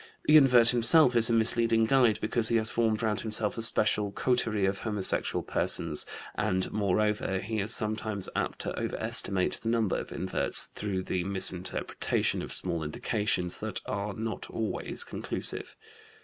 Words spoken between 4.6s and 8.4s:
of homosexual persons, and, moreover, he is sometimes